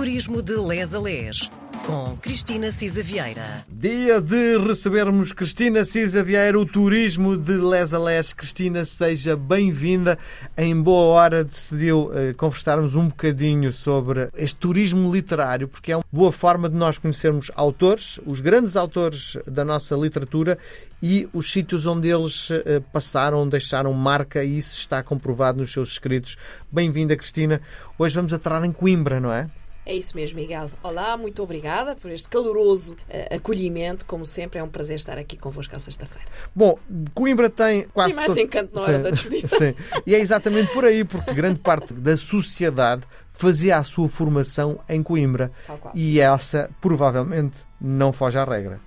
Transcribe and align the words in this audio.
Turismo 0.00 0.40
de 0.40 0.56
Les 0.56 0.94
a 0.94 0.98
Les, 0.98 1.50
com 1.84 2.16
Cristina 2.22 2.72
Cisa 2.72 3.02
Vieira. 3.02 3.66
Dia 3.68 4.18
de 4.18 4.56
recebermos 4.56 5.30
Cristina 5.30 5.84
Cisa 5.84 6.24
Vieira, 6.24 6.58
o 6.58 6.64
turismo 6.64 7.36
de 7.36 7.58
Les 7.58 7.92
a 7.92 7.98
Les. 7.98 8.32
Cristina, 8.32 8.82
seja 8.86 9.36
bem-vinda. 9.36 10.18
Em 10.56 10.74
boa 10.74 11.14
hora 11.14 11.44
decidiu 11.44 12.10
eh, 12.14 12.32
conversarmos 12.32 12.94
um 12.94 13.08
bocadinho 13.08 13.70
sobre 13.70 14.30
este 14.38 14.58
turismo 14.58 15.12
literário, 15.12 15.68
porque 15.68 15.92
é 15.92 15.96
uma 15.98 16.04
boa 16.10 16.32
forma 16.32 16.70
de 16.70 16.76
nós 16.76 16.96
conhecermos 16.96 17.50
autores, 17.54 18.18
os 18.24 18.40
grandes 18.40 18.76
autores 18.76 19.36
da 19.46 19.66
nossa 19.66 19.94
literatura 19.94 20.56
e 21.02 21.28
os 21.30 21.52
sítios 21.52 21.84
onde 21.84 22.08
eles 22.08 22.50
eh, 22.50 22.80
passaram, 22.90 23.46
deixaram 23.46 23.92
marca 23.92 24.42
e 24.42 24.56
isso 24.56 24.78
está 24.78 25.02
comprovado 25.02 25.58
nos 25.58 25.70
seus 25.70 25.90
escritos. 25.90 26.38
Bem-vinda, 26.72 27.14
Cristina. 27.14 27.60
Hoje 27.98 28.14
vamos 28.14 28.32
entrar 28.32 28.64
em 28.64 28.72
Coimbra, 28.72 29.20
não 29.20 29.30
é? 29.30 29.46
É 29.90 29.94
isso 29.94 30.14
mesmo, 30.14 30.38
Miguel. 30.38 30.70
Olá, 30.84 31.16
muito 31.16 31.42
obrigada 31.42 31.96
por 31.96 32.12
este 32.12 32.28
caloroso 32.28 32.92
uh, 32.92 33.34
acolhimento. 33.34 34.06
Como 34.06 34.24
sempre, 34.24 34.60
é 34.60 34.62
um 34.62 34.68
prazer 34.68 34.94
estar 34.94 35.18
aqui 35.18 35.36
convosco 35.36 35.74
à 35.74 35.80
sexta-feira. 35.80 36.28
Bom, 36.54 36.78
Coimbra 37.12 37.50
tem 37.50 37.88
quase. 37.88 38.12
E 38.12 38.14
mais 38.14 38.28
todo... 38.28 38.38
encanto 38.38 38.72
na 38.72 38.82
hora 38.82 38.96
sim, 38.98 39.02
da 39.02 39.10
despedida. 39.10 39.48
Sim. 39.48 39.74
E 40.06 40.14
é 40.14 40.20
exatamente 40.20 40.72
por 40.72 40.84
aí, 40.84 41.02
porque 41.02 41.34
grande 41.34 41.58
parte 41.58 41.92
da 41.92 42.16
sociedade 42.16 43.02
fazia 43.32 43.78
a 43.78 43.82
sua 43.82 44.08
formação 44.08 44.78
em 44.88 45.02
Coimbra. 45.02 45.50
E 45.92 46.20
essa, 46.20 46.70
provavelmente, 46.80 47.66
não 47.80 48.12
foge 48.12 48.38
à 48.38 48.44
regra. 48.44 48.78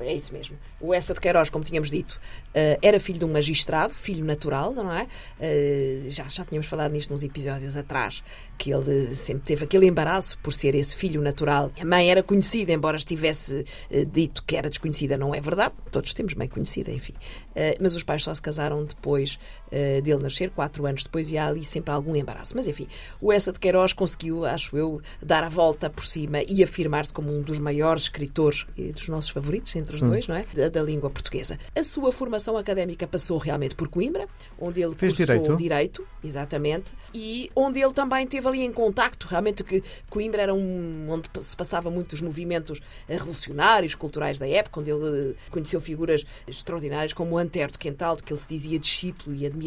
É 0.00 0.14
isso 0.14 0.32
mesmo. 0.32 0.56
O 0.80 0.94
Essa 0.94 1.12
de 1.12 1.20
Queiroz, 1.20 1.50
como 1.50 1.64
tínhamos 1.64 1.90
dito, 1.90 2.20
eh, 2.54 2.78
era 2.82 2.98
filho 2.98 3.18
de 3.18 3.24
um 3.24 3.32
magistrado, 3.32 3.94
filho 3.94 4.24
natural, 4.24 4.72
não 4.72 4.92
é? 4.92 5.06
Eh, 5.38 6.06
já, 6.08 6.24
já 6.24 6.44
tínhamos 6.44 6.66
falado 6.66 6.92
nisto 6.92 7.10
nos 7.10 7.22
episódios 7.22 7.76
atrás, 7.76 8.22
que 8.56 8.72
ele 8.72 9.14
sempre 9.14 9.42
teve 9.44 9.64
aquele 9.64 9.86
embaraço 9.86 10.38
por 10.38 10.52
ser 10.52 10.74
esse 10.74 10.96
filho 10.96 11.20
natural. 11.20 11.70
A 11.80 11.84
mãe 11.84 12.10
era 12.10 12.22
conhecida, 12.22 12.72
embora 12.72 12.96
estivesse 12.96 13.64
eh, 13.90 14.04
dito 14.04 14.42
que 14.44 14.56
era 14.56 14.68
desconhecida, 14.68 15.16
não 15.16 15.34
é 15.34 15.40
verdade. 15.40 15.74
Todos 15.90 16.14
temos 16.14 16.34
mãe 16.34 16.48
conhecida, 16.48 16.90
enfim. 16.90 17.14
Mas 17.80 17.94
os 17.94 18.02
pais 18.02 18.22
só 18.22 18.34
se 18.34 18.40
casaram 18.40 18.84
depois 18.84 19.38
dele 20.02 20.22
nascer, 20.22 20.50
quatro 20.50 20.86
anos 20.86 21.04
depois, 21.04 21.30
e 21.30 21.38
há 21.38 21.46
ali 21.46 21.64
sempre 21.64 21.92
algum 21.92 22.16
embaraço. 22.16 22.54
Mas 22.56 22.66
enfim, 22.66 22.86
o 23.20 23.32
Essa 23.32 23.52
de 23.52 23.58
Queiroz 23.58 23.92
conseguiu, 23.92 24.44
acho 24.44 24.76
eu, 24.76 25.00
dar 25.22 25.44
a 25.44 25.48
volta 25.48 25.88
por 25.88 26.04
cima 26.04 26.42
e 26.42 26.62
afirmar-se 26.62 27.12
como 27.12 27.32
um 27.32 27.42
dos 27.42 27.58
maiores 27.58 28.04
escritores 28.04 28.66
e 28.76 28.92
dos 28.92 29.08
nossos 29.08 29.30
favoritos 29.30 29.74
entre 29.76 29.92
os 29.92 30.00
Sim. 30.00 30.08
dois, 30.08 30.26
não 30.26 30.36
é? 30.36 30.46
Da, 30.54 30.68
da 30.68 30.82
língua 30.82 31.10
portuguesa. 31.10 31.58
A 31.74 31.84
sua 31.84 32.12
formação 32.12 32.56
académica 32.56 33.06
passou 33.06 33.38
realmente 33.38 33.74
por 33.74 33.88
Coimbra, 33.88 34.26
onde 34.58 34.82
ele 34.82 34.94
Fez 34.94 35.14
cursou 35.16 35.36
direito. 35.36 35.56
direito, 35.56 36.06
exatamente, 36.24 36.92
e 37.14 37.50
onde 37.54 37.80
ele 37.80 37.92
também 37.92 38.26
teve 38.26 38.46
ali 38.46 38.60
em 38.60 38.72
contacto, 38.72 39.26
realmente 39.28 39.62
que 39.64 39.82
Coimbra 40.08 40.42
era 40.42 40.54
um 40.54 41.08
onde 41.10 41.28
se 41.40 41.56
passava 41.56 41.90
muitos 41.90 42.20
movimentos 42.20 42.80
revolucionários, 43.08 43.94
culturais 43.94 44.38
da 44.38 44.48
época, 44.48 44.80
onde 44.80 44.90
ele 44.90 45.36
conheceu 45.50 45.80
figuras 45.80 46.24
extraordinárias 46.46 47.12
como 47.12 47.34
o 47.34 47.38
Antero 47.38 47.72
de 47.72 47.78
Quental, 47.78 48.16
de 48.16 48.22
que 48.22 48.32
ele 48.32 48.40
se 48.40 48.48
dizia 48.48 48.78
discípulo 48.78 49.34
e 49.36 49.46
admirador, 49.46 49.59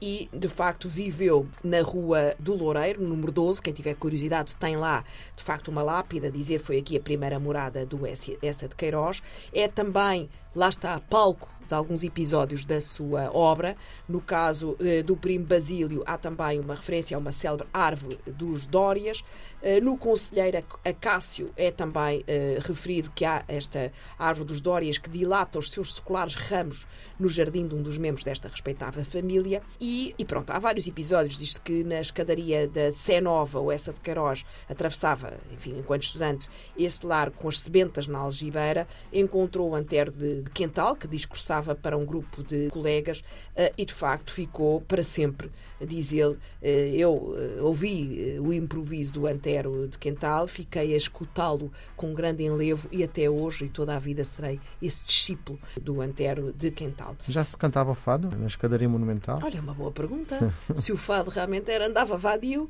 e 0.00 0.28
de 0.32 0.48
facto 0.48 0.88
viveu 0.88 1.46
na 1.62 1.82
rua 1.82 2.34
do 2.38 2.54
Loureiro, 2.54 3.02
número 3.02 3.30
12, 3.30 3.60
quem 3.60 3.72
tiver 3.72 3.94
curiosidade 3.94 4.56
tem 4.56 4.76
lá, 4.76 5.04
de 5.36 5.42
facto, 5.42 5.68
uma 5.68 5.82
lápida 5.82 6.28
a 6.28 6.30
dizer 6.30 6.58
foi 6.60 6.78
aqui 6.78 6.96
a 6.96 7.00
primeira 7.00 7.38
morada 7.38 7.84
do 7.84 8.00
Essa 8.06 8.68
de 8.68 8.74
Queiroz. 8.74 9.22
É 9.52 9.68
também 9.68 10.28
lá 10.54 10.68
está, 10.68 11.00
palco 11.00 11.58
de 11.68 11.74
alguns 11.74 12.02
episódios 12.02 12.64
da 12.64 12.80
sua 12.80 13.30
obra. 13.32 13.76
No 14.08 14.20
caso 14.20 14.76
eh, 14.80 15.02
do 15.02 15.16
primo 15.16 15.44
Basílio, 15.44 16.02
há 16.06 16.16
também 16.16 16.58
uma 16.58 16.74
referência 16.74 17.16
a 17.16 17.20
uma 17.20 17.30
célebre 17.30 17.68
árvore 17.72 18.18
dos 18.26 18.66
Dórias. 18.66 19.22
Eh, 19.62 19.80
no 19.80 19.96
Conselheiro 19.98 20.64
Acácio 20.84 21.50
é 21.56 21.70
também 21.70 22.24
eh, 22.26 22.58
referido 22.62 23.10
que 23.14 23.24
há 23.24 23.44
esta 23.46 23.92
árvore 24.18 24.48
dos 24.48 24.60
Dórias 24.60 24.96
que 24.96 25.10
dilata 25.10 25.58
os 25.58 25.70
seus 25.70 25.94
seculares 25.96 26.34
ramos 26.34 26.86
no 27.18 27.28
jardim 27.28 27.66
de 27.66 27.74
um 27.74 27.82
dos 27.82 27.98
membros 27.98 28.24
desta 28.24 28.48
respeitável 28.48 29.04
família. 29.04 29.60
E, 29.78 30.14
e 30.18 30.24
pronto, 30.24 30.50
há 30.50 30.58
vários 30.58 30.86
episódios. 30.86 31.36
Diz-se 31.36 31.60
que 31.60 31.84
na 31.84 32.00
escadaria 32.00 32.66
da 32.66 32.92
Sé 32.92 33.20
Nova, 33.20 33.58
ou 33.58 33.70
essa 33.70 33.92
de 33.92 34.00
Queiroz, 34.00 34.44
atravessava, 34.68 35.34
enfim, 35.52 35.76
enquanto 35.78 36.04
estudante, 36.04 36.48
esse 36.76 37.04
lar 37.04 37.30
com 37.30 37.48
as 37.48 37.60
sebentas 37.60 38.06
na 38.06 38.20
algibeira, 38.20 38.88
encontrou 39.12 39.70
o 39.70 39.74
antero 39.74 40.10
de, 40.10 40.42
de 40.48 40.54
Quental, 40.54 40.96
que 40.96 41.06
discursava 41.06 41.74
para 41.74 41.96
um 41.96 42.04
grupo 42.04 42.42
de 42.42 42.68
colegas, 42.70 43.20
uh, 43.20 43.72
e 43.76 43.84
de 43.84 43.94
facto 43.94 44.32
ficou 44.32 44.80
para 44.80 45.02
sempre 45.02 45.50
diz 45.86 46.12
ele, 46.12 46.36
eh, 46.60 46.92
eu 46.94 47.34
eh, 47.36 47.62
ouvi 47.62 48.34
eh, 48.36 48.40
o 48.40 48.52
improviso 48.52 49.12
do 49.12 49.26
Antero 49.26 49.86
de 49.88 49.98
Quental, 49.98 50.48
fiquei 50.48 50.94
a 50.94 50.96
escutá-lo 50.96 51.72
com 51.96 52.12
grande 52.12 52.44
enlevo 52.44 52.88
e 52.90 53.04
até 53.04 53.28
hoje 53.30 53.66
e 53.66 53.68
toda 53.68 53.94
a 53.94 53.98
vida 53.98 54.24
serei 54.24 54.60
esse 54.82 55.04
discípulo 55.04 55.58
do 55.80 56.00
Antero 56.00 56.52
de 56.52 56.70
Quental. 56.70 57.16
Já 57.28 57.44
se 57.44 57.56
cantava 57.56 57.92
o 57.92 57.94
fado 57.94 58.30
na 58.36 58.46
escadaria 58.46 58.88
monumental? 58.88 59.40
Olha, 59.42 59.58
é 59.58 59.60
uma 59.60 59.74
boa 59.74 59.92
pergunta. 59.92 60.52
se 60.74 60.92
o 60.92 60.96
fado 60.96 61.30
realmente 61.30 61.70
era, 61.70 61.86
andava 61.86 62.16
vadio, 62.16 62.68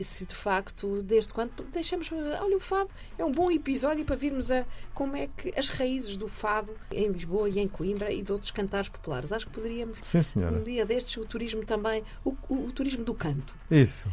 se 0.00 0.26
de 0.26 0.34
facto, 0.34 1.02
desde 1.02 1.32
quando 1.32 1.64
deixamos, 1.72 2.10
olha, 2.12 2.56
o 2.56 2.60
fado 2.60 2.90
é 3.18 3.24
um 3.24 3.32
bom 3.32 3.50
episódio 3.50 4.04
para 4.04 4.16
virmos 4.16 4.50
a 4.50 4.66
como 4.92 5.16
é 5.16 5.28
que 5.28 5.52
as 5.58 5.68
raízes 5.68 6.16
do 6.16 6.28
fado 6.28 6.72
em 6.94 7.08
Lisboa 7.08 7.48
e 7.48 7.58
em 7.58 7.68
Coimbra 7.68 8.12
e 8.12 8.22
de 8.22 8.32
outros 8.32 8.50
cantares 8.50 8.88
populares. 8.88 9.32
Acho 9.32 9.46
que 9.46 9.52
poderíamos, 9.52 9.98
Sim, 10.02 10.20
um 10.36 10.62
dia 10.62 10.84
destes, 10.84 11.16
o 11.16 11.24
turismo 11.24 11.64
também, 11.64 12.02
o 12.24 12.34
o, 12.48 12.66
o, 12.66 12.72
turismo 12.72 13.04
do 13.04 13.14
canto. 13.14 13.54
Isso. 13.70 14.08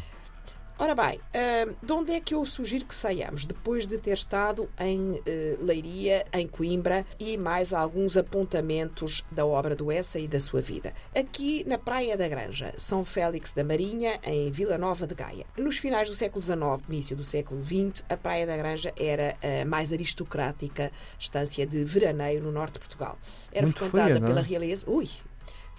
Ora 0.81 0.96
bem, 0.96 1.19
uh, 1.19 1.86
de 1.86 1.94
onde 1.94 2.12
é 2.12 2.19
que 2.19 2.34
eu 2.34 2.44
sugiro 2.44 2.86
que 2.86 2.96
saiamos? 2.96 3.46
Depois 3.46 3.86
de 3.86 4.00
ter 4.00 4.16
estado 4.16 4.68
em 4.80 5.12
uh, 5.12 5.24
Leiria, 5.64 6.25
em 6.34 6.47
Coimbra 6.47 7.06
e 7.19 7.38
mais 7.38 7.72
alguns 7.72 8.18
apontamentos 8.18 9.24
da 9.30 9.46
obra 9.46 9.75
do 9.75 9.91
Essa 9.91 10.18
e 10.18 10.28
da 10.28 10.40
sua 10.40 10.59
vida. 10.59 10.91
Aqui 11.16 11.64
na 11.68 11.78
Praia 11.78 12.18
da 12.18 12.28
Granja, 12.28 12.74
São 12.80 13.06
Félix 13.06 13.53
da 13.53 13.64
Marinha, 13.64 14.20
em 14.24 14.50
Vila 14.50 14.75
Nova 14.75 15.06
de 15.06 15.14
Gaia. 15.14 15.46
Nos 15.56 15.78
finais 15.78 16.09
do 16.09 16.16
século 16.16 16.41
XIX, 16.41 16.59
início 16.90 17.16
do 17.16 17.24
século 17.24 17.64
XX, 17.64 18.03
a 18.09 18.18
Praia 18.18 18.47
da 18.47 18.58
Granja 18.58 18.91
era 18.97 19.38
a 19.44 19.64
mais 19.64 19.94
aristocrática 19.94 20.91
estância 21.20 21.64
de 21.64 21.84
veraneio 21.86 22.41
no 22.41 22.52
norte 22.52 22.74
de 22.74 22.80
Portugal. 22.80 23.20
Era 23.52 23.68
Muito 23.68 23.78
frequentada 23.78 24.16
fria, 24.16 24.28
pela 24.28 24.41
realeza. 24.41 24.84
Ui, 24.90 25.08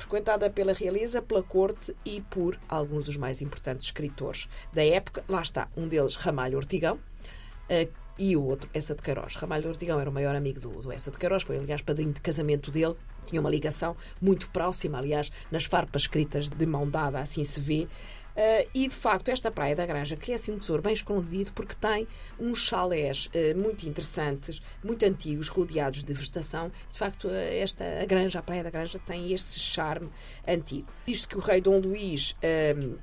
frequentada 0.03 0.51
pela 0.51 0.73
realeza, 0.73 1.23
pela 1.23 1.43
corte 1.43 1.95
e 2.05 2.21
por 2.21 2.59
alguns 2.69 3.05
dos 3.05 3.17
mais 3.17 3.41
importantes 3.41 3.87
escritores 3.87 4.49
da 4.73 4.85
época. 4.85 5.25
Lá 5.29 5.43
está, 5.43 5.69
um 5.77 5.89
deles, 5.89 6.15
Ramalho 6.17 6.59
Ortigão, 6.59 6.97
uh, 6.97 7.93
e 8.19 8.37
o 8.37 8.45
outro, 8.45 8.69
Essa 8.75 8.95
de 8.95 9.03
Queiroz. 9.03 9.37
Ramalho 9.37 9.69
Ortigão 9.69 9.99
era 9.99 10.11
o 10.11 10.13
maior 10.13 10.37
amigo 10.37 10.61
do, 10.61 10.71
do 10.83 10.93
Essa 10.93 11.11
de 11.11 11.19
Queiroz, 11.19 11.43
foi, 11.43 11.59
aliás, 11.59 11.81
padrinho 11.81 12.13
de 12.13 12.21
casamento 12.21 12.71
dele, 12.71 12.95
tinha 13.25 13.41
uma 13.41 13.51
ligação 13.51 13.97
muito 14.21 14.51
próxima, 14.51 14.99
aliás, 14.99 15.31
nas 15.51 15.65
farpas 15.65 16.03
escritas 16.03 16.49
de 16.49 16.67
mão 16.67 16.89
dada, 16.89 17.21
assim 17.21 17.45
se 17.45 17.61
vê. 17.61 17.89
Uh, 18.33 18.69
e 18.75 18.89
de 18.89 18.95
facto, 18.95 19.29
esta 19.29 19.51
Praia 19.51 19.77
da 19.77 19.85
Granja, 19.85 20.17
que 20.17 20.33
é 20.33 20.35
assim 20.35 20.53
um 20.53 20.59
tesouro 20.59 20.83
bem 20.83 20.95
escondido, 20.95 21.53
porque 21.53 21.75
tem 21.75 22.09
uns 22.39 22.61
chalés 22.61 23.29
uh, 23.35 23.59
muito 23.59 23.87
interessantes, 23.87 24.61
muito 24.83 25.05
antigos, 25.05 25.49
rodeados 25.49 26.03
de 26.03 26.15
vegetação. 26.15 26.73
De 26.91 26.99
facto, 26.99 27.29
uh, 27.29 27.31
esta 27.31 27.85
a 28.01 28.07
Granja, 28.07 28.39
a 28.39 28.43
Praia 28.43 28.65
da 28.65 28.71
Granja, 28.71 28.99
tem 28.99 29.33
esse 29.33 29.61
charme 29.61 30.11
antigo. 30.49 30.89
Diz-se 31.07 31.29
que 31.29 31.37
o 31.37 31.41
rei 31.41 31.61
Dom 31.61 31.79
Luís, 31.79 32.37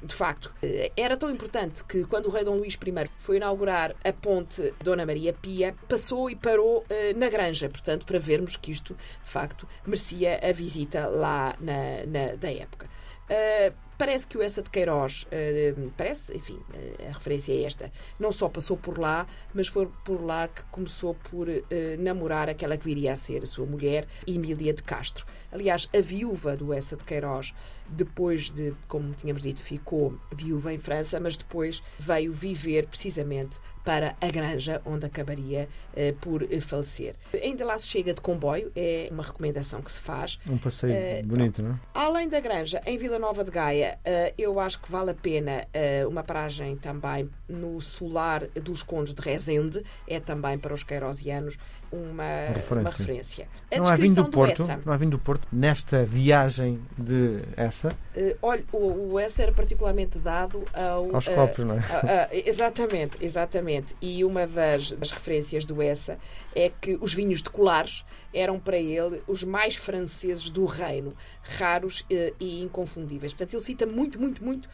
de 0.03 0.16
facto, 0.16 0.53
era 0.95 1.18
tão 1.18 1.29
importante 1.29 1.84
que 1.84 2.03
quando 2.06 2.28
o 2.28 2.29
rei 2.29 2.44
Dom 2.44 2.56
Luís 2.57 2.75
I 2.75 3.09
foi 3.19 3.38
inaugurar 3.38 3.95
a 4.03 4.13
ponte 4.13 4.73
Dona 4.84 5.06
Maria 5.06 5.34
Pia, 5.34 5.75
passou 5.88 6.29
e 6.29 6.35
parou 6.35 6.85
na 7.16 7.29
Granja, 7.29 7.69
portanto, 7.69 8.06
para 8.06 8.19
vermos 8.19 8.56
que 8.56 8.72
isto, 8.72 8.97
de 9.23 9.29
facto, 9.29 9.68
merecia 9.85 10.39
a 10.41 10.51
visita 10.51 11.07
lá 11.07 11.56
na, 11.59 12.06
na 12.07 12.35
da 12.35 12.51
época. 12.51 12.89
Parece 13.99 14.25
que 14.25 14.37
o 14.37 14.41
Essa 14.41 14.61
de 14.61 14.69
Queiroz, 14.69 15.23
uh, 15.23 15.91
parece, 15.97 16.33
enfim, 16.33 16.53
uh, 16.53 17.09
a 17.09 17.11
referência 17.11 17.51
é 17.51 17.63
esta, 17.63 17.91
não 18.17 18.31
só 18.31 18.47
passou 18.47 18.77
por 18.77 18.97
lá, 18.97 19.27
mas 19.53 19.68
foi 19.68 19.89
por 20.06 20.24
lá 20.24 20.47
que 20.47 20.63
começou 20.71 21.15
por 21.29 21.50
uh, 21.50 21.63
namorar 22.00 22.47
aquela 22.47 22.77
que 22.77 22.85
viria 22.85 23.12
a 23.12 23.18
ser 23.18 23.44
a 23.44 23.45
sua 23.45 23.65
mulher, 23.65 24.07
Emília 24.25 24.74
de 24.74 24.81
Castro. 24.83 25.25
Aliás, 25.51 25.89
a 25.94 26.00
viúva 26.00 26.56
do 26.56 26.71
Essa 26.71 26.95
de 26.95 27.03
Queiroz, 27.03 27.53
depois 27.89 28.50
de, 28.50 28.74
como 28.88 29.13
tínhamos 29.13 29.44
dito, 29.44 29.59
ficou 29.59 30.18
viúva 30.31 30.71
em 30.74 30.77
França, 30.77 31.19
mas 31.19 31.35
depois 31.35 31.83
veio 32.00 32.31
viver 32.31 32.88
precisamente 32.88 33.59
para 33.83 34.15
a 34.21 34.27
Granja, 34.27 34.81
onde 34.85 35.07
acabaria 35.07 35.68
por 36.21 36.47
falecer. 36.62 37.15
Ainda 37.33 37.65
lá 37.65 37.79
se 37.79 37.88
chega 37.88 38.13
de 38.13 38.21
comboio, 38.21 38.71
é 38.75 39.09
uma 39.12 39.24
recomendação 39.24 39.81
que 39.81 39.91
se 39.91 40.00
faz. 40.00 40.38
Um 40.47 40.59
passeio 40.59 40.94
uh, 40.94 41.25
bonito, 41.25 41.63
não 41.63 41.71
é? 41.71 41.79
Além 41.95 42.29
da 42.29 42.39
Granja, 42.39 42.79
em 42.85 42.95
Vila 43.00 43.18
Nova 43.18 43.44
de 43.44 43.50
Gaia, 43.50 43.88
uh, 43.97 44.33
eu 44.38 44.59
acho 44.59 44.81
que 44.81 44.91
vale 44.91 45.12
a 45.12 45.13
pena 45.13 45.68
uma 46.07 46.24
paragem 46.24 46.75
também 46.77 47.30
no 47.50 47.81
solar 47.81 48.48
dos 48.48 48.84
Condes 48.84 49.13
de 49.13 49.22
Rezende, 49.22 49.84
é 50.07 50.19
também 50.19 50.57
para 50.57 50.74
os 50.74 50.84
queirosianos 50.84 51.57
uma 51.92 52.24
Referência. 52.54 52.75
uma 52.75 52.90
referência. 52.90 53.48
A 53.72 53.78
Não 53.78 53.86
há 53.86 53.96
vinho 53.96 54.07
descrição 54.07 54.24
do 54.25 54.30
Porto, 54.30 54.62
Essa, 54.62 54.80
não 54.86 54.94
há 54.94 54.98
vinho 54.98 55.12
do 55.12 55.19
Porto 55.19 55.48
nesta 55.51 56.06
viagem 56.06 56.80
de 56.96 57.42
essa 57.57 57.90
eh, 58.16 58.38
olha, 58.42 58.63
o, 58.72 59.13
o 59.13 59.19
Essa 59.19 59.44
era 59.44 59.51
particularmente 59.51 60.19
dado 60.19 60.63
ao, 60.74 61.16
aos 61.16 61.28
eh, 61.28 61.34
copos, 61.34 61.66
não 61.66 61.75
é? 61.75 61.80
Ah, 61.80 62.30
exatamente, 62.46 63.18
exatamente. 63.19 63.96
E 64.01 64.24
uma 64.24 64.46
das, 64.46 64.92
das 64.92 65.12
referências 65.12 65.66
do 65.66 65.81
Essa 65.81 66.19
é 66.56 66.69
que 66.69 66.98
os 67.01 67.13
vinhos 67.13 67.42
de 67.42 67.50
colares 67.50 68.06
eram 68.34 68.60
para 68.60 68.78
ele 68.78 69.24
os 69.28 69.44
mais 69.44 69.75
franceses 69.75 70.50
do 70.50 70.66
reino, 70.66 71.13
raros 71.42 72.06
eh, 72.12 72.34
e 72.40 72.62
inconfundíveis. 72.62 73.34
Portanto, 73.34 73.54
ele 73.56 73.63
cita 73.63 73.86
muito, 73.86 74.19
muito, 74.19 74.44
muito 74.44 74.69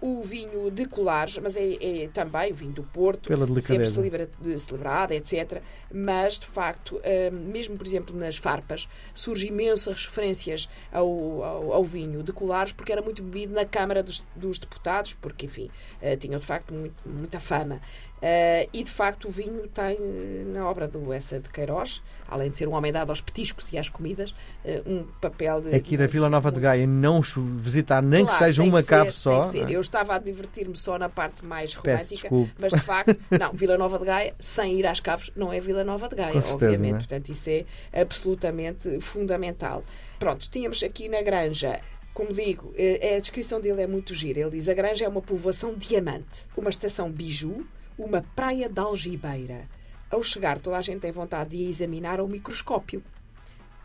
o 0.00 0.22
vinho 0.22 0.70
de 0.70 0.86
colares, 0.86 1.36
mas 1.38 1.56
é, 1.56 2.04
é 2.04 2.08
também 2.08 2.52
o 2.52 2.54
vinho 2.54 2.72
do 2.72 2.82
Porto, 2.84 3.28
sempre 3.60 3.84
celebra, 3.90 4.30
celebrado, 4.58 5.12
etc. 5.12 5.60
Mas, 5.92 6.38
de 6.38 6.46
facto, 6.46 7.00
eh, 7.02 7.30
mesmo, 7.30 7.76
por 7.76 7.86
exemplo, 7.86 8.16
nas 8.16 8.36
farpas, 8.36 8.88
surgem 9.14 9.48
imensas 9.50 10.06
referências 10.06 10.68
ao, 10.92 11.42
ao, 11.42 11.72
ao 11.72 11.84
vinho 11.84 12.22
de 12.22 12.32
colares, 12.32 12.72
porque 12.72 12.92
era 12.92 13.02
muito 13.02 13.22
bebido 13.22 13.52
na 13.52 13.64
Câmara 13.64 14.02
dos, 14.02 14.24
dos 14.36 14.58
Deputados, 14.60 15.14
porque, 15.20 15.46
enfim, 15.46 15.68
eh, 16.00 16.16
tinham, 16.16 16.38
de 16.38 16.46
facto, 16.46 16.72
muito- 16.72 17.00
muita 17.04 17.40
fama. 17.40 17.80
Eh, 18.22 18.68
e, 18.72 18.82
de 18.82 18.90
facto, 18.90 19.28
o 19.28 19.30
vinho 19.30 19.68
tem, 19.68 19.98
na 20.46 20.66
obra 20.68 20.88
do 20.88 21.12
Essa 21.12 21.38
de 21.38 21.48
Queiroz, 21.50 22.00
além 22.26 22.48
de 22.50 22.56
ser 22.56 22.66
um 22.66 22.72
homem 22.72 22.90
dado 22.90 23.10
aos 23.10 23.20
petiscos 23.20 23.70
e 23.70 23.76
às 23.78 23.90
comidas, 23.90 24.34
eh, 24.64 24.82
um 24.86 25.04
papel 25.20 25.60
de... 25.60 25.74
É 25.74 25.78
que 25.80 25.94
ir 25.94 26.02
a 26.02 26.06
Vila 26.06 26.30
Nova 26.30 26.50
de 26.50 26.58
Gaia 26.58 26.86
não 26.86 27.20
visitar, 27.20 28.02
nem 28.02 28.24
que 28.24 28.30
Claro, 28.30 28.44
seja 28.46 28.62
tem 28.62 28.70
uma 28.70 28.82
que 28.82 28.88
cave 28.88 29.10
ser, 29.10 29.16
só. 29.18 29.30
tem 29.32 29.40
que 29.42 29.46
ser. 29.66 29.72
é? 29.72 29.76
Eu 29.76 29.80
estava 29.82 30.14
a 30.14 30.18
divertir-me 30.18 30.74
só 30.74 30.98
na 30.98 31.10
parte 31.10 31.44
mais 31.44 31.74
romântica, 31.74 32.28
mas 32.58 32.72
de 32.72 32.80
facto, 32.82 33.14
não, 33.38 33.52
Vila 33.52 33.76
Nova 33.76 33.98
de 33.98 34.06
Gaia, 34.06 34.34
sem 34.38 34.78
ir 34.78 34.86
às 34.86 35.00
caves, 35.00 35.30
não 35.36 35.52
é 35.52 35.60
Vila 35.60 35.84
Nova 35.84 36.08
de 36.08 36.16
Gaia, 36.16 36.40
certeza, 36.40 36.54
obviamente. 36.54 36.94
é? 36.94 36.98
Portanto, 36.98 37.28
isso 37.28 37.50
é 37.50 37.64
absolutamente 37.92 39.00
fundamental. 39.00 39.84
Pronto, 40.18 40.48
tínhamos 40.50 40.82
aqui 40.82 41.08
na 41.08 41.20
Granja. 41.20 41.80
Como 42.14 42.32
digo, 42.32 42.72
eh, 42.76 43.16
a 43.16 43.20
descrição 43.20 43.60
dele 43.60 43.82
é 43.82 43.86
muito 43.88 44.14
gira. 44.14 44.38
Ele 44.40 44.52
diz: 44.52 44.68
a 44.68 44.74
Granja 44.74 45.04
é 45.04 45.08
uma 45.08 45.20
povoação 45.20 45.74
diamante, 45.74 46.46
uma 46.56 46.70
estação 46.70 47.10
biju, 47.10 47.66
uma 47.98 48.22
praia 48.34 48.68
de 48.68 48.80
algibeira. 48.80 49.68
Ao 50.10 50.22
chegar, 50.22 50.58
toda 50.58 50.76
a 50.76 50.82
gente 50.82 51.00
tem 51.00 51.12
vontade 51.12 51.56
de 51.56 51.66
a 51.66 51.70
examinar 51.70 52.20
ao 52.20 52.28
microscópio. 52.28 53.02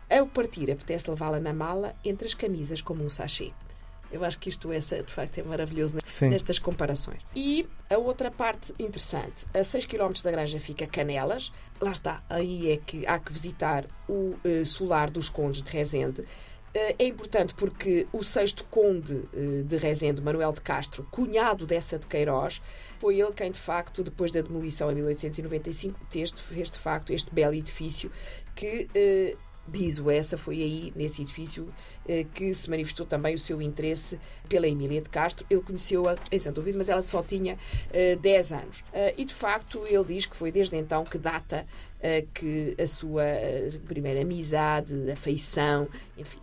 Ao 0.08 0.26
partir, 0.26 0.70
apetece 0.70 1.08
levá-la 1.08 1.40
na 1.40 1.52
mala 1.52 1.94
entre 2.04 2.26
as 2.26 2.34
camisas 2.34 2.80
como 2.80 3.04
um 3.04 3.08
sachê. 3.08 3.52
Eu 4.12 4.24
acho 4.24 4.38
que 4.38 4.48
isto 4.48 4.72
essa, 4.72 5.02
de 5.02 5.12
facto 5.12 5.38
é 5.38 5.42
maravilhoso 5.42 5.94
né? 5.94 6.02
Sim. 6.06 6.30
nestas 6.30 6.58
comparações. 6.58 7.20
E 7.34 7.68
a 7.88 7.96
outra 7.96 8.30
parte 8.30 8.74
interessante, 8.78 9.46
a 9.54 9.62
6 9.62 9.86
km 9.86 10.12
da 10.24 10.32
Granja 10.32 10.58
fica 10.58 10.86
Canelas. 10.86 11.52
Lá 11.80 11.92
está, 11.92 12.22
aí 12.28 12.72
é 12.72 12.76
que 12.76 13.06
há 13.06 13.18
que 13.20 13.32
visitar 13.32 13.86
o 14.08 14.34
eh, 14.44 14.64
solar 14.64 15.10
dos 15.10 15.28
Condes 15.28 15.62
de 15.62 15.70
Rezende. 15.70 16.24
Eh, 16.72 16.94
é 16.98 17.04
importante 17.04 17.54
porque 17.54 18.06
o 18.12 18.22
sexto 18.22 18.64
conde 18.70 19.24
eh, 19.34 19.62
de 19.64 19.76
Rezende, 19.76 20.22
Manuel 20.22 20.52
de 20.52 20.60
Castro, 20.60 21.06
cunhado 21.10 21.66
dessa 21.66 21.98
de 21.98 22.06
Queiroz, 22.06 22.62
foi 23.00 23.18
ele 23.20 23.32
quem, 23.32 23.50
de 23.50 23.58
facto, 23.58 24.04
depois 24.04 24.30
da 24.30 24.40
demolição 24.40 24.90
em 24.90 24.94
1895, 24.94 25.98
fez, 26.36 26.70
de 26.70 26.78
facto 26.78 27.12
este 27.12 27.32
belo 27.34 27.54
edifício 27.54 28.10
que 28.54 28.88
eh, 28.94 29.36
diz 29.66 29.98
o 29.98 30.10
Essa, 30.10 30.36
foi 30.36 30.62
aí, 30.62 30.92
nesse 30.96 31.22
edifício, 31.22 31.72
que 32.34 32.52
se 32.52 32.68
manifestou 32.68 33.06
também 33.06 33.36
o 33.36 33.38
seu 33.38 33.62
interesse 33.62 34.18
pela 34.48 34.66
Emília 34.66 35.00
de 35.00 35.08
Castro. 35.08 35.46
Ele 35.48 35.60
conheceu-a 35.60 36.16
em 36.32 36.40
Santo 36.40 36.60
Ovídio, 36.60 36.78
mas 36.78 36.88
ela 36.88 37.04
só 37.04 37.22
tinha 37.22 37.56
eh, 37.92 38.16
10 38.16 38.52
anos. 38.52 38.84
E, 39.16 39.24
de 39.24 39.34
facto, 39.34 39.84
ele 39.86 40.02
diz 40.04 40.26
que 40.26 40.34
foi 40.34 40.50
desde 40.50 40.76
então 40.76 41.04
que 41.04 41.18
data 41.18 41.66
que 42.34 42.74
a 42.82 42.86
sua 42.88 43.22
primeira 43.86 44.22
amizade, 44.22 45.08
afeição, 45.10 45.88
enfim. 46.18 46.40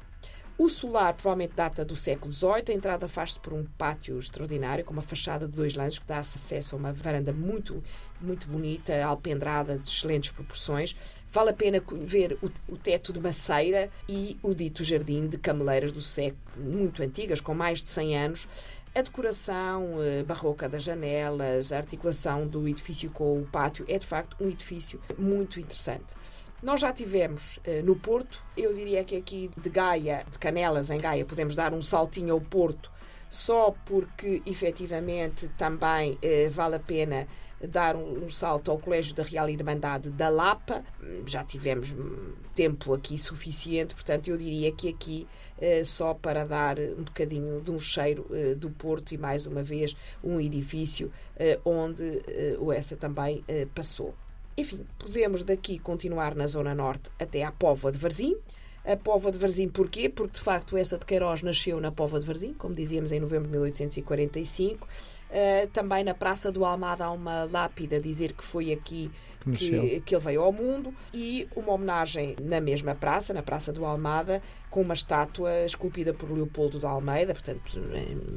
O 0.59 0.69
solar 0.69 1.13
provavelmente 1.13 1.53
data 1.55 1.85
do 1.85 1.95
século 1.95 2.33
XVIII. 2.33 2.63
A 2.69 2.73
entrada 2.73 3.07
faz-se 3.07 3.39
por 3.39 3.53
um 3.53 3.63
pátio 3.77 4.17
extraordinário, 4.17 4.83
com 4.83 4.91
uma 4.91 5.03
fachada 5.03 5.47
de 5.47 5.53
dois 5.53 5.75
lances 5.75 5.99
que 5.99 6.07
dá 6.07 6.17
acesso 6.17 6.75
a 6.75 6.79
uma 6.79 6.91
varanda 6.91 7.31
muito, 7.31 7.83
muito 8.19 8.47
bonita, 8.47 9.05
alpendrada, 9.05 9.77
de 9.77 9.87
excelentes 9.87 10.31
proporções. 10.31 10.95
Vale 11.31 11.51
a 11.51 11.53
pena 11.53 11.79
ver 12.01 12.39
o, 12.41 12.49
o 12.73 12.75
teto 12.75 13.13
de 13.13 13.19
maceira 13.19 13.91
e 14.09 14.39
o 14.41 14.55
dito 14.55 14.83
jardim 14.83 15.27
de 15.27 15.37
cameleiras 15.37 15.91
do 15.91 16.01
século 16.01 16.41
muito 16.57 17.03
antigas, 17.03 17.39
com 17.39 17.53
mais 17.53 17.83
de 17.83 17.89
100 17.89 18.17
anos. 18.17 18.47
A 18.95 19.01
decoração 19.03 20.01
eh, 20.01 20.23
barroca 20.23 20.67
das 20.67 20.81
janelas, 20.81 21.71
a 21.71 21.77
articulação 21.77 22.47
do 22.47 22.67
edifício 22.67 23.11
com 23.11 23.39
o 23.39 23.45
pátio 23.45 23.85
é 23.87 23.99
de 23.99 24.07
facto 24.07 24.35
um 24.43 24.49
edifício 24.49 24.99
muito 25.19 25.59
interessante. 25.59 26.15
Nós 26.67 26.81
já 26.81 26.91
tivemos 26.91 27.61
eh, 27.63 27.81
no 27.81 27.95
Porto, 27.95 28.43
eu 28.57 28.73
diria 28.73 29.01
que 29.01 29.15
aqui 29.15 29.49
de 29.55 29.69
Gaia, 29.69 30.25
de 30.29 30.37
Canelas 30.37 30.89
em 30.89 30.99
Gaia, 30.99 31.23
podemos 31.23 31.55
dar 31.55 31.73
um 31.73 31.81
saltinho 31.81 32.33
ao 32.33 32.41
Porto, 32.41 32.91
só 33.29 33.73
porque 33.85 34.41
efetivamente 34.45 35.47
também 35.57 36.17
eh, 36.21 36.49
vale 36.49 36.75
a 36.75 36.79
pena 36.79 37.25
dar 37.65 37.95
um, 37.95 38.25
um 38.25 38.29
salto 38.29 38.69
ao 38.69 38.77
Colégio 38.77 39.15
da 39.15 39.23
Real 39.23 39.49
Irmandade 39.49 40.09
da 40.09 40.27
Lapa. 40.27 40.83
Já 41.25 41.41
tivemos 41.41 41.93
hum, 41.93 42.33
tempo 42.53 42.93
aqui 42.93 43.17
suficiente, 43.17 43.95
portanto, 43.95 44.27
eu 44.27 44.35
diria 44.35 44.69
que 44.73 44.89
aqui, 44.89 45.25
eh, 45.57 45.85
só 45.85 46.13
para 46.13 46.45
dar 46.45 46.77
um 46.77 47.03
bocadinho 47.03 47.61
de 47.61 47.71
um 47.71 47.79
cheiro 47.79 48.27
do 48.57 48.69
Porto 48.71 49.13
e 49.13 49.17
mais 49.17 49.45
uma 49.45 49.63
vez 49.63 49.95
um 50.21 50.37
edifício 50.37 51.13
onde 51.63 52.21
o 52.59 52.73
Essa 52.73 52.97
também 52.97 53.41
passou. 53.73 54.13
Enfim, 54.59 54.79
podemos 54.97 55.43
daqui 55.43 55.77
continuar 55.77 56.33
na 56.33 56.47
Zona 56.47 56.73
Norte 56.73 57.11
até 57.19 57.43
à 57.43 57.51
Póvoa 57.51 57.91
de 57.91 57.99
Varzim. 57.99 58.35
A 58.83 58.97
Póvoa 58.97 59.31
de 59.31 59.37
Varzim 59.37 59.67
porquê? 59.67 60.09
Porque, 60.09 60.39
de 60.39 60.43
facto, 60.43 60.75
essa 60.75 60.97
de 60.97 61.05
Queiroz 61.05 61.43
nasceu 61.43 61.79
na 61.79 61.91
Póvoa 61.91 62.19
de 62.19 62.25
Varzim, 62.25 62.53
como 62.53 62.73
dizíamos, 62.73 63.11
em 63.11 63.19
novembro 63.19 63.45
de 63.45 63.51
1845. 63.51 64.87
Uh, 64.87 65.67
também 65.73 66.03
na 66.03 66.15
Praça 66.15 66.51
do 66.51 66.65
Almada 66.65 67.05
há 67.05 67.11
uma 67.11 67.43
lápida 67.43 67.97
a 67.97 67.99
dizer 67.99 68.33
que 68.33 68.43
foi 68.43 68.71
aqui 68.71 69.11
Que 69.53 69.99
que, 69.99 70.15
ele 70.15 70.23
veio 70.23 70.41
ao 70.41 70.51
mundo 70.51 70.93
e 71.13 71.47
uma 71.55 71.73
homenagem 71.73 72.35
na 72.41 72.59
mesma 72.59 72.95
praça, 72.95 73.33
na 73.33 73.43
Praça 73.43 73.71
do 73.71 73.85
Almada, 73.85 74.41
com 74.71 74.81
uma 74.81 74.93
estátua 74.93 75.65
esculpida 75.65 76.13
por 76.13 76.31
Leopoldo 76.31 76.79
de 76.79 76.85
Almeida, 76.85 77.33
portanto, 77.33 77.79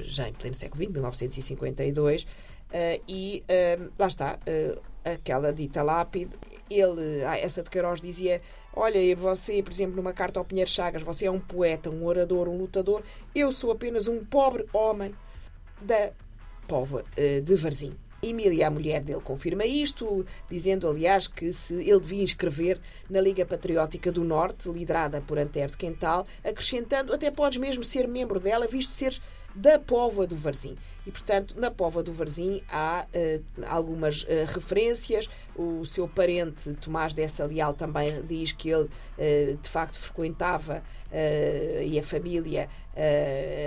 já 0.01 0.29
em 0.29 0.33
pleno 0.33 0.55
século 0.55 0.83
XX, 0.83 0.93
1952. 0.93 2.27
Uh, 2.71 3.03
e 3.09 3.45
uh, 3.49 3.93
lá 3.99 4.07
está, 4.07 4.39
uh, 4.47 4.81
aquela 5.05 5.53
dita 5.53 5.83
lápide. 5.83 6.33
Ele, 6.69 7.25
ah, 7.25 7.37
essa 7.37 7.63
de 7.63 7.71
Queiroz 7.71 8.01
dizia: 8.01 8.41
Olha, 8.73 9.17
você, 9.17 9.63
por 9.63 9.73
exemplo, 9.73 9.97
numa 9.97 10.13
carta 10.13 10.39
ao 10.39 10.45
Pinheiro 10.45 10.71
Chagas, 10.71 11.03
você 11.03 11.27
é 11.27 11.31
um 11.31 11.41
poeta, 11.41 11.91
um 11.91 12.05
orador, 12.05 12.49
um 12.49 12.57
lutador. 12.57 13.03
Eu 13.35 13.51
sou 13.51 13.73
apenas 13.73 14.07
um 14.07 14.25
pobre 14.25 14.65
homem 14.73 15.13
da 15.83 16.13
Póvoa 16.69 17.05
eh, 17.17 17.41
de 17.41 17.57
Varzim. 17.57 17.93
Emília, 18.23 18.69
a 18.69 18.71
mulher 18.71 19.03
dele, 19.03 19.21
confirma 19.23 19.65
isto, 19.65 20.27
dizendo, 20.49 20.87
aliás, 20.87 21.27
que 21.27 21.53
se 21.53 21.75
ele 21.75 22.01
devia 22.01 22.23
inscrever 22.23 22.79
na 23.09 23.19
Liga 23.21 23.47
Patriótica 23.47 24.13
do 24.13 24.23
Norte, 24.23 24.69
liderada 24.69 25.23
por 25.23 25.39
Antero 25.39 25.73
de 25.73 25.79
Quental, 25.79 26.27
acrescentando, 26.45 27.15
até 27.15 27.31
podes 27.31 27.59
mesmo 27.59 27.83
ser 27.83 28.07
membro 28.07 28.39
dela, 28.39 28.69
visto 28.69 28.93
seres 28.93 29.23
da 29.55 29.79
Póvoa 29.79 30.27
do 30.27 30.37
Varzim. 30.37 30.77
E, 31.07 31.11
portanto, 31.11 31.55
na 31.59 31.71
Póvoa 31.71 32.03
do 32.03 32.13
Varzim 32.13 32.63
há 32.69 33.07
eh, 33.13 33.41
algumas 33.67 34.25
eh, 34.29 34.47
referências. 34.49 35.29
O 35.57 35.85
seu 35.85 36.09
parente, 36.09 36.73
Tomás 36.75 37.13
Dessa 37.13 37.45
Leal, 37.45 37.75
também 37.75 38.23
diz 38.23 38.53
que 38.53 38.71
ele, 38.71 38.89
eh, 39.19 39.57
de 39.61 39.69
facto, 39.69 39.99
frequentava 39.99 40.83
e 41.85 41.99
a 41.99 42.05
família 42.05 42.69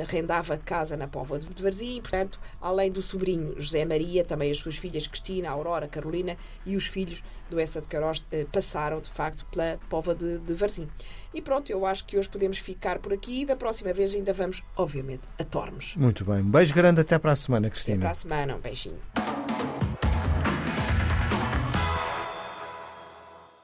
arrendava 0.01 0.57
casa 0.57 0.95
na 0.95 1.09
Póvoa 1.09 1.37
de 1.37 1.61
Varzim. 1.61 1.99
Portanto, 1.99 2.39
além 2.61 2.89
do 2.89 3.01
sobrinho 3.01 3.53
José 3.59 3.83
Maria, 3.83 4.23
também 4.23 4.49
as 4.49 4.57
suas 4.57 4.77
filhas 4.77 5.07
Cristina, 5.07 5.49
Aurora, 5.49 5.85
Carolina 5.89 6.37
e 6.65 6.77
os 6.77 6.85
filhos 6.85 7.21
do 7.49 7.59
Essa 7.59 7.81
de 7.81 7.87
Queiroz 7.89 8.25
passaram, 8.49 9.01
de 9.01 9.09
facto, 9.09 9.45
pela 9.51 9.77
Póvoa 9.89 10.15
de, 10.15 10.39
de 10.39 10.53
Varzim. 10.53 10.87
E 11.33 11.41
pronto, 11.41 11.69
eu 11.69 11.85
acho 11.85 12.05
que 12.05 12.17
hoje 12.17 12.29
podemos 12.29 12.59
ficar 12.59 12.99
por 12.99 13.11
aqui 13.11 13.41
e 13.41 13.45
da 13.45 13.55
próxima 13.55 13.91
vez 13.91 14.15
ainda 14.15 14.31
vamos, 14.31 14.63
obviamente, 14.77 15.23
a 15.37 15.43
Tormes. 15.43 15.95
Muito 15.97 16.23
bem. 16.23 16.35
Um 16.35 16.49
beijo 16.49 16.73
grande 16.73 17.01
até 17.01 17.17
para 17.23 17.31
a 17.31 17.35
semana, 17.37 17.67
Até 17.67 17.73
Cristina. 17.73 17.99
para 18.01 18.11
a 18.11 18.13
semana, 18.13 18.55
um 18.57 18.59
beijinho. 18.59 18.99